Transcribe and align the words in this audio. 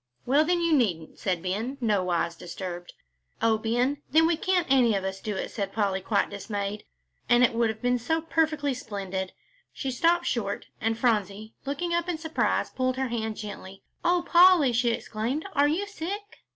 "Well, 0.25 0.43
then, 0.43 0.61
you 0.61 0.73
needn't," 0.73 1.19
said 1.19 1.43
Ben, 1.43 1.77
nowise 1.79 2.35
disturbed. 2.35 2.93
"Oh, 3.39 3.59
Ben, 3.59 4.01
then 4.09 4.25
we 4.25 4.35
can't 4.35 4.65
any 4.67 4.95
of 4.95 5.03
us 5.03 5.21
do 5.21 5.35
it," 5.35 5.51
said 5.51 5.71
Polly, 5.71 6.01
quite 6.01 6.31
dismayed, 6.31 6.85
"and 7.29 7.43
it 7.43 7.53
would 7.53 7.69
have 7.69 7.83
been 7.83 7.99
so 7.99 8.19
perfectly 8.19 8.73
splendid." 8.73 9.31
She 9.71 9.91
stopped 9.91 10.25
short, 10.25 10.65
and 10.81 10.97
Phronsie, 10.97 11.53
looking 11.67 11.93
up 11.93 12.09
in 12.09 12.17
surprise, 12.17 12.71
pulled 12.71 12.97
her 12.97 13.09
hand 13.09 13.37
gently. 13.37 13.83
"Oh, 14.03 14.23
Polly," 14.25 14.73
she 14.73 14.89
exclaimed, 14.89 15.45
"are 15.53 15.67
you 15.67 15.85
sick?" 15.85 16.39